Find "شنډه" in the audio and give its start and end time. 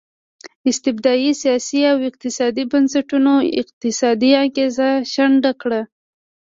5.11-5.51